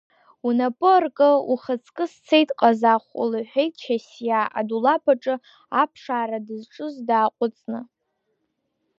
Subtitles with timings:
[0.47, 5.35] Унапы аркы, ухацкы сцеит Ҟазахә,— лҳәеит Шьасиа адулаԥ аҿы
[5.81, 7.79] аԥшаара дызҿыз дааҟәыҵны.